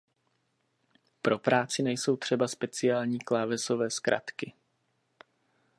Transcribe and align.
Pro 1.21 1.39
práci 1.39 1.83
nejsou 1.83 2.15
třeba 2.17 2.47
speciální 2.47 3.19
klávesové 3.19 3.89
zkratky. 3.89 4.53